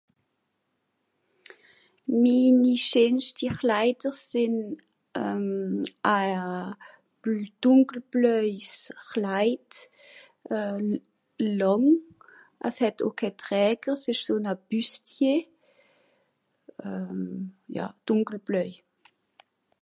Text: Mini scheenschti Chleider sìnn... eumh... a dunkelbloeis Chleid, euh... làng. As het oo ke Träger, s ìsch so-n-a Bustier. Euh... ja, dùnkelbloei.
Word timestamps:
Mini 2.23 2.75
scheenschti 2.87 3.47
Chleider 3.59 4.13
sìnn... 4.29 4.57
eumh... 5.27 5.75
a 6.15 6.17
dunkelbloeis 7.63 8.71
Chleid, 9.11 9.69
euh... 10.57 10.83
làng. 11.59 11.89
As 12.67 12.75
het 12.83 12.97
oo 13.05 13.17
ke 13.19 13.29
Träger, 13.43 13.95
s 13.97 14.03
ìsch 14.11 14.25
so-n-a 14.27 14.53
Bustier. 14.69 15.39
Euh... 16.87 17.19
ja, 17.77 17.85
dùnkelbloei. 18.05 18.71